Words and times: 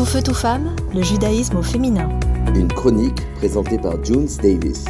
Tout 0.00 0.06
feu, 0.06 0.22
tout 0.22 0.32
femme, 0.32 0.74
le 0.94 1.02
judaïsme 1.02 1.58
au 1.58 1.62
féminin. 1.62 2.08
Une 2.54 2.68
chronique 2.72 3.20
présentée 3.34 3.76
par 3.76 4.02
Junes 4.02 4.30
Davis. 4.42 4.86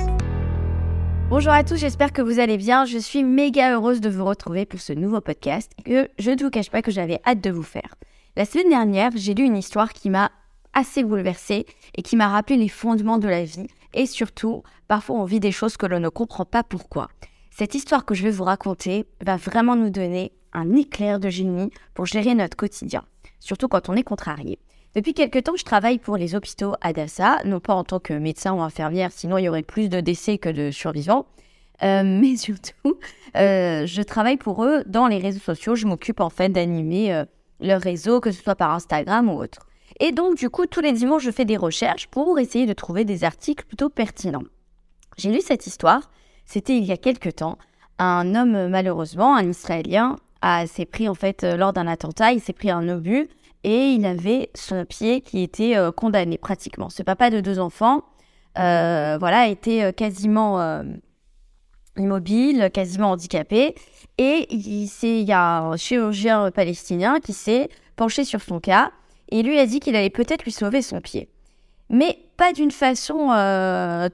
Bonjour 1.28 1.50
à 1.50 1.64
tous, 1.64 1.74
j'espère 1.74 2.12
que 2.12 2.22
vous 2.22 2.38
allez 2.38 2.56
bien. 2.56 2.84
Je 2.84 2.98
suis 2.98 3.24
méga 3.24 3.74
heureuse 3.74 4.00
de 4.00 4.08
vous 4.08 4.24
retrouver 4.24 4.66
pour 4.66 4.78
ce 4.78 4.92
nouveau 4.92 5.20
podcast 5.20 5.72
que 5.84 6.08
je 6.20 6.30
ne 6.30 6.40
vous 6.40 6.50
cache 6.50 6.70
pas 6.70 6.80
que 6.80 6.92
j'avais 6.92 7.20
hâte 7.26 7.40
de 7.40 7.50
vous 7.50 7.64
faire. 7.64 7.96
La 8.36 8.44
semaine 8.44 8.68
dernière, 8.68 9.10
j'ai 9.16 9.34
lu 9.34 9.42
une 9.42 9.56
histoire 9.56 9.92
qui 9.92 10.10
m'a 10.10 10.30
assez 10.74 11.02
bouleversée 11.02 11.66
et 11.96 12.02
qui 12.02 12.14
m'a 12.14 12.28
rappelé 12.28 12.56
les 12.56 12.68
fondements 12.68 13.18
de 13.18 13.26
la 13.26 13.42
vie 13.42 13.66
et 13.94 14.06
surtout, 14.06 14.62
parfois 14.86 15.16
on 15.16 15.24
vit 15.24 15.40
des 15.40 15.50
choses 15.50 15.76
que 15.76 15.86
l'on 15.86 15.98
ne 15.98 16.08
comprend 16.08 16.44
pas 16.44 16.62
pourquoi. 16.62 17.08
Cette 17.50 17.74
histoire 17.74 18.04
que 18.04 18.14
je 18.14 18.22
vais 18.22 18.30
vous 18.30 18.44
raconter 18.44 19.06
va 19.20 19.36
vraiment 19.36 19.74
nous 19.74 19.90
donner 19.90 20.30
un 20.52 20.76
éclair 20.76 21.18
de 21.18 21.30
génie 21.30 21.72
pour 21.94 22.06
gérer 22.06 22.36
notre 22.36 22.56
quotidien, 22.56 23.02
surtout 23.40 23.66
quand 23.66 23.88
on 23.88 23.94
est 23.94 24.04
contrarié. 24.04 24.60
Depuis 24.96 25.14
quelque 25.14 25.38
temps, 25.38 25.54
je 25.56 25.64
travaille 25.64 25.98
pour 25.98 26.16
les 26.16 26.34
hôpitaux 26.34 26.74
Adassa, 26.80 27.38
non 27.44 27.60
pas 27.60 27.74
en 27.74 27.84
tant 27.84 28.00
que 28.00 28.12
médecin 28.12 28.54
ou 28.54 28.60
infirmière, 28.60 29.12
sinon 29.12 29.38
il 29.38 29.44
y 29.44 29.48
aurait 29.48 29.62
plus 29.62 29.88
de 29.88 30.00
décès 30.00 30.36
que 30.36 30.48
de 30.48 30.72
survivants, 30.72 31.26
euh, 31.84 32.02
mais 32.20 32.36
surtout, 32.36 32.98
euh, 33.36 33.86
je 33.86 34.02
travaille 34.02 34.36
pour 34.36 34.64
eux 34.64 34.82
dans 34.86 35.06
les 35.06 35.18
réseaux 35.18 35.38
sociaux. 35.38 35.76
Je 35.76 35.86
m'occupe 35.86 36.20
en 36.20 36.30
fait 36.30 36.48
d'animer 36.48 37.14
euh, 37.14 37.24
leur 37.60 37.80
réseau, 37.80 38.20
que 38.20 38.32
ce 38.32 38.42
soit 38.42 38.56
par 38.56 38.72
Instagram 38.72 39.30
ou 39.30 39.40
autre. 39.40 39.68
Et 40.00 40.10
donc, 40.10 40.36
du 40.36 40.50
coup, 40.50 40.66
tous 40.66 40.80
les 40.80 40.92
dimanches, 40.92 41.22
je 41.22 41.30
fais 41.30 41.44
des 41.44 41.56
recherches 41.56 42.08
pour 42.08 42.40
essayer 42.40 42.66
de 42.66 42.72
trouver 42.72 43.04
des 43.04 43.22
articles 43.22 43.64
plutôt 43.66 43.90
pertinents. 43.90 44.42
J'ai 45.18 45.30
lu 45.30 45.40
cette 45.40 45.66
histoire, 45.66 46.10
c'était 46.46 46.76
il 46.76 46.84
y 46.84 46.92
a 46.92 46.96
quelque 46.96 47.28
temps. 47.28 47.58
Un 47.98 48.34
homme, 48.34 48.68
malheureusement, 48.68 49.36
un 49.36 49.48
Israélien, 49.48 50.16
s'est 50.66 50.86
pris 50.86 51.06
en 51.06 51.14
fait 51.14 51.44
lors 51.44 51.74
d'un 51.74 51.86
attentat, 51.86 52.32
il 52.32 52.40
s'est 52.40 52.54
pris 52.54 52.70
un 52.70 52.88
obus 52.88 53.28
et 53.64 53.92
il 53.92 54.06
avait 54.06 54.50
son 54.54 54.84
pied 54.84 55.20
qui 55.20 55.42
était 55.42 55.76
euh, 55.76 55.92
condamné 55.92 56.38
pratiquement. 56.38 56.88
Ce 56.88 57.02
papa 57.02 57.30
de 57.30 57.40
deux 57.40 57.58
enfants, 57.58 58.04
euh, 58.58 59.16
voilà, 59.18 59.48
était 59.48 59.92
quasiment 59.92 60.60
euh, 60.60 60.82
immobile, 61.96 62.70
quasiment 62.72 63.12
handicapé. 63.12 63.74
Et 64.18 64.46
il, 64.50 64.88
il 65.02 65.28
y 65.28 65.32
a 65.32 65.60
un 65.60 65.76
chirurgien 65.76 66.50
palestinien 66.50 67.20
qui 67.20 67.32
s'est 67.32 67.68
penché 67.96 68.24
sur 68.24 68.40
son 68.40 68.60
cas 68.60 68.92
et 69.30 69.42
lui 69.42 69.58
a 69.58 69.66
dit 69.66 69.80
qu'il 69.80 69.94
allait 69.94 70.10
peut-être 70.10 70.44
lui 70.44 70.52
sauver 70.52 70.82
son 70.82 71.00
pied. 71.00 71.28
Mais 71.90 72.18
pas 72.36 72.52
d'une 72.52 72.70
façon 72.70 73.28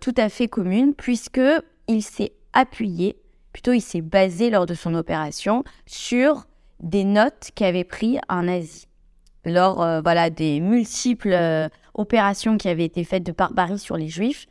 tout 0.01 0.15
à 0.17 0.29
fait 0.29 0.49
commune, 0.49 0.95
puisque 0.95 1.41
il 1.89 2.03
s'est 2.03 2.33
appuyé, 2.53 3.17
plutôt 3.53 3.73
il 3.73 3.81
s'est 3.81 4.01
basé 4.01 4.51
lors 4.51 4.67
de 4.67 4.75
son 4.75 4.95
opération 4.95 5.63
sur 5.85 6.47
des 6.81 7.05
notes 7.05 7.51
qu'avait 7.55 7.85
pris 7.85 8.19
un 8.29 8.45
nazi 8.45 8.87
lors 9.47 9.83
euh, 9.83 10.01
voilà, 10.03 10.29
des 10.29 10.61
multiples 10.61 11.33
euh, 11.33 11.69
opérations 11.95 12.59
qui 12.59 12.69
avaient 12.69 12.85
été 12.85 13.05
faites 13.05 13.23
de 13.23 13.33
barbarie 13.33 13.79
sur 13.79 13.97
les 13.97 14.09
juifs, 14.09 14.47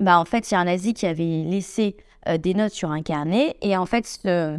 bah, 0.00 0.18
en 0.18 0.24
fait, 0.24 0.50
a 0.52 0.58
un 0.58 0.64
nazi 0.64 0.94
qui 0.94 1.06
avait 1.06 1.44
laissé 1.44 1.96
euh, 2.28 2.38
des 2.38 2.54
notes 2.54 2.72
sur 2.72 2.90
un 2.90 3.02
carnet 3.02 3.56
et 3.60 3.76
en 3.76 3.86
fait, 3.86 4.06
ce, 4.06 4.56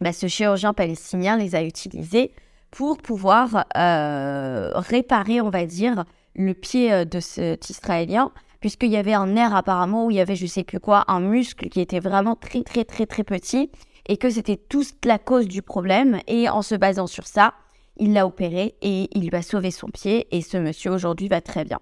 bah, 0.00 0.12
ce 0.12 0.28
chirurgien 0.28 0.72
palestinien 0.72 1.36
les 1.36 1.54
a 1.54 1.62
utilisées 1.62 2.32
pour 2.70 2.98
pouvoir 2.98 3.66
réparer, 3.72 5.40
on 5.40 5.48
va 5.48 5.64
dire, 5.64 6.04
le 6.34 6.54
pied 6.54 7.04
de 7.04 7.20
cet 7.20 7.70
Israélien, 7.70 8.32
puisqu'il 8.58 8.90
y 8.90 8.96
avait 8.96 9.14
un 9.14 9.28
nerf 9.28 9.54
apparemment 9.54 10.06
où 10.06 10.10
il 10.10 10.16
y 10.16 10.20
avait 10.20 10.34
je 10.34 10.46
sais 10.46 10.64
plus 10.64 10.80
quoi, 10.80 11.04
un 11.06 11.20
muscle 11.20 11.68
qui 11.68 11.80
était 11.80 12.00
vraiment 12.00 12.34
très 12.34 12.64
très 12.64 12.84
très 12.84 13.06
très 13.06 13.22
petit 13.22 13.70
et 14.06 14.16
que 14.16 14.28
c'était 14.28 14.56
toute 14.56 15.04
la 15.04 15.20
cause 15.20 15.46
du 15.46 15.62
problème. 15.62 16.18
Et 16.26 16.48
en 16.48 16.62
se 16.62 16.74
basant 16.74 17.06
sur 17.06 17.28
ça, 17.28 17.54
il 17.96 18.12
l'a 18.12 18.26
opéré 18.26 18.74
et 18.82 19.08
il 19.16 19.28
lui 19.28 19.36
a 19.36 19.42
sauvé 19.42 19.70
son 19.70 19.88
pied 19.88 20.26
et 20.30 20.42
ce 20.42 20.56
monsieur 20.56 20.90
aujourd'hui 20.90 21.28
va 21.28 21.40
très 21.40 21.64
bien. 21.64 21.80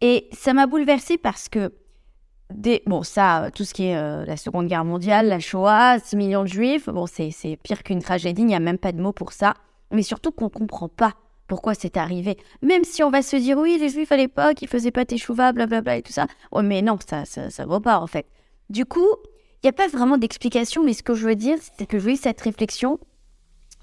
Et 0.00 0.28
ça 0.32 0.52
m'a 0.52 0.66
bouleversée 0.66 1.16
parce 1.16 1.48
que, 1.48 1.72
bon, 2.86 3.02
ça, 3.02 3.50
tout 3.54 3.64
ce 3.64 3.72
qui 3.72 3.86
est 3.86 3.96
euh, 3.96 4.24
la 4.24 4.36
Seconde 4.36 4.66
Guerre 4.66 4.84
mondiale, 4.84 5.28
la 5.28 5.38
Shoah, 5.38 5.98
6 6.00 6.16
millions 6.16 6.42
de 6.42 6.48
juifs, 6.48 6.88
bon, 6.88 7.06
c'est 7.06 7.30
pire 7.62 7.82
qu'une 7.82 8.02
tragédie, 8.02 8.42
il 8.42 8.46
n'y 8.46 8.54
a 8.54 8.60
même 8.60 8.78
pas 8.78 8.92
de 8.92 9.00
mots 9.00 9.12
pour 9.12 9.32
ça. 9.32 9.54
Mais 9.92 10.02
surtout 10.02 10.32
qu'on 10.32 10.46
ne 10.46 10.50
comprend 10.50 10.88
pas 10.88 11.14
pourquoi 11.46 11.74
c'est 11.74 11.96
arrivé. 11.96 12.38
Même 12.62 12.82
si 12.82 13.02
on 13.02 13.10
va 13.10 13.22
se 13.22 13.36
dire, 13.36 13.58
oui, 13.58 13.76
les 13.78 13.90
juifs 13.90 14.10
à 14.10 14.16
l'époque, 14.16 14.62
ils 14.62 14.68
faisaient 14.68 14.90
pas 14.90 15.04
d'échouva, 15.04 15.52
blablabla 15.52 15.98
et 15.98 16.02
tout 16.02 16.12
ça. 16.12 16.26
Ouais, 16.50 16.62
mais 16.62 16.82
non, 16.82 16.98
ça, 17.06 17.24
ça, 17.24 17.66
vaut 17.66 17.78
pas 17.78 18.00
en 18.00 18.06
fait. 18.06 18.26
Du 18.70 18.86
coup, 18.86 19.06
il 19.62 19.66
n'y 19.66 19.68
a 19.68 19.72
pas 19.74 19.86
vraiment 19.86 20.16
d'explication, 20.16 20.82
mais 20.82 20.94
ce 20.94 21.02
que 21.02 21.14
je 21.14 21.26
veux 21.26 21.36
dire, 21.36 21.58
c'est 21.76 21.86
que 21.86 21.98
je 21.98 22.08
veux 22.08 22.16
cette 22.16 22.40
réflexion 22.40 22.98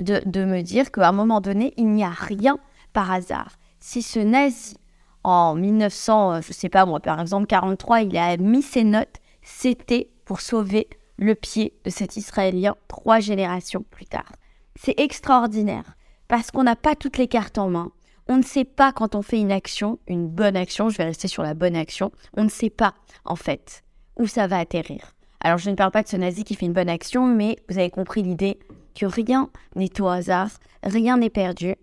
de, 0.01 0.45
me 0.45 0.61
dire 0.61 0.91
qu'à 0.91 1.09
un 1.09 1.11
moment 1.11 1.41
donné, 1.41 1.73
il 1.77 1.89
n'y 1.89 2.03
a 2.03 2.09
rien 2.09 2.57
par 2.93 3.11
hasard. 3.11 3.57
Si 3.79 4.01
ce 4.01 4.19
nazi, 4.19 4.77
en 5.23 5.55
1900, 5.55 6.33
euh, 6.33 6.41
je 6.41 6.53
sais 6.53 6.69
pas 6.69 6.85
moi, 6.85 6.99
par 6.99 7.19
exemple 7.19 7.47
43, 7.47 8.01
il 8.01 8.17
a 8.17 8.37
mis 8.37 8.61
ses 8.61 8.83
notes, 8.83 9.17
c'était 9.41 10.09
pour 10.25 10.41
sauver 10.41 10.87
le 11.17 11.35
pied 11.35 11.73
de 11.83 11.89
cet 11.89 12.17
Israélien 12.17 12.75
trois 12.87 13.19
générations 13.19 13.83
plus 13.89 14.05
tard. 14.05 14.31
C'est 14.75 14.99
extraordinaire 14.99 15.95
parce 16.27 16.51
qu'on 16.51 16.63
n'a 16.63 16.75
pas 16.75 16.95
toutes 16.95 17.17
les 17.17 17.27
cartes 17.27 17.57
en 17.57 17.69
main. 17.69 17.91
On 18.27 18.37
ne 18.37 18.43
sait 18.43 18.63
pas 18.63 18.93
quand 18.93 19.15
on 19.15 19.21
fait 19.21 19.39
une 19.39 19.51
action, 19.51 19.99
une 20.07 20.27
bonne 20.27 20.55
action, 20.55 20.89
je 20.89 20.97
vais 20.97 21.05
rester 21.05 21.27
sur 21.27 21.43
la 21.43 21.55
bonne 21.55 21.75
action, 21.75 22.11
on 22.37 22.43
ne 22.43 22.49
sait 22.49 22.69
pas 22.69 22.93
en 23.25 23.35
fait 23.35 23.83
où 24.17 24.27
ça 24.27 24.47
va 24.47 24.59
atterrir. 24.59 25.15
Alors 25.41 25.57
je 25.57 25.69
ne 25.69 25.75
parle 25.75 25.91
pas 25.91 26.03
de 26.03 26.07
ce 26.07 26.17
nazi 26.17 26.43
qui 26.43 26.55
fait 26.55 26.65
une 26.65 26.73
bonne 26.73 26.89
action, 26.89 27.25
mais 27.25 27.57
vous 27.69 27.77
avez 27.77 27.89
compris 27.89 28.21
l'idée, 28.21 28.59
que 28.95 29.05
rien 29.05 29.49
n'est 29.75 30.01
au 30.01 30.07
hasard, 30.07 30.49
rien 30.83 31.17
n'est 31.17 31.29
perdu. 31.29 31.75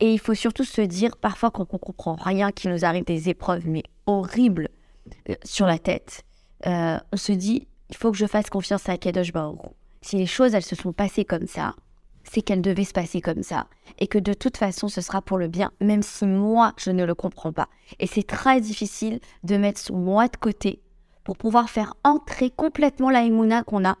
Et 0.00 0.12
il 0.12 0.18
faut 0.18 0.34
surtout 0.34 0.64
se 0.64 0.80
dire, 0.80 1.16
parfois 1.16 1.50
quand 1.50 1.74
on 1.74 1.78
comprend 1.78 2.14
rien, 2.14 2.52
qu'il 2.52 2.70
nous 2.70 2.84
arrive 2.84 3.04
des 3.04 3.28
épreuves, 3.28 3.66
mais 3.66 3.82
horribles, 4.06 4.68
euh, 5.28 5.34
sur 5.44 5.66
la 5.66 5.78
tête, 5.78 6.24
euh, 6.66 6.98
on 7.12 7.16
se 7.16 7.32
dit, 7.32 7.66
il 7.90 7.96
faut 7.96 8.10
que 8.10 8.18
je 8.18 8.26
fasse 8.26 8.50
confiance 8.50 8.88
à 8.88 8.96
Kadosh 8.96 9.32
Baruch. 9.32 9.60
Si 10.02 10.16
les 10.16 10.26
choses, 10.26 10.54
elles 10.54 10.62
se 10.62 10.76
sont 10.76 10.92
passées 10.92 11.24
comme 11.24 11.46
ça, 11.46 11.74
c'est 12.24 12.42
qu'elles 12.42 12.62
devaient 12.62 12.84
se 12.84 12.92
passer 12.92 13.20
comme 13.20 13.42
ça. 13.42 13.66
Et 13.98 14.06
que 14.06 14.18
de 14.18 14.34
toute 14.34 14.56
façon, 14.56 14.88
ce 14.88 15.00
sera 15.00 15.22
pour 15.22 15.38
le 15.38 15.48
bien, 15.48 15.72
même 15.80 16.02
si 16.02 16.26
moi, 16.26 16.74
je 16.76 16.90
ne 16.90 17.04
le 17.04 17.14
comprends 17.14 17.52
pas. 17.52 17.68
Et 17.98 18.06
c'est 18.06 18.26
très 18.26 18.60
difficile 18.60 19.20
de 19.44 19.56
mettre 19.56 19.80
son 19.80 19.96
moi 19.96 20.28
de 20.28 20.36
côté 20.36 20.80
pour 21.24 21.36
pouvoir 21.36 21.70
faire 21.70 21.94
entrer 22.04 22.50
complètement 22.50 23.10
la 23.10 23.28
qu'on 23.64 23.84
a 23.84 23.96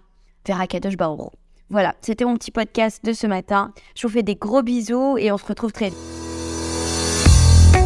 vers 0.46 0.60
Akadosh 0.60 0.96
Baruch. 0.96 1.32
Voilà, 1.70 1.94
c'était 2.00 2.24
mon 2.24 2.34
petit 2.34 2.50
podcast 2.50 3.04
de 3.04 3.12
ce 3.12 3.26
matin. 3.26 3.72
Je 3.94 4.06
vous 4.06 4.12
fais 4.12 4.22
des 4.22 4.36
gros 4.36 4.62
bisous 4.62 5.18
et 5.18 5.30
on 5.30 5.36
se 5.36 5.44
retrouve 5.44 5.72
très 5.72 5.90
vite. 5.90 5.98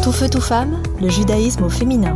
Tout 0.01 0.13
feu, 0.13 0.29
tout 0.29 0.41
femme, 0.41 0.81
le 1.01 1.09
judaïsme 1.09 1.63
au 1.63 1.69
féminin. 1.69 2.15